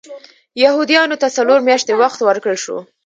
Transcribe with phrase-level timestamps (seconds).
[0.63, 2.77] یهودیانو ته څلور میاشتې وخت ورکړل شو.